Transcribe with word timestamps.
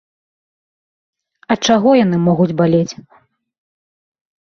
Ад 1.57 1.71
чаго 1.71 1.89
яны 2.03 2.17
могуць 2.27 2.51
балець? 2.65 2.93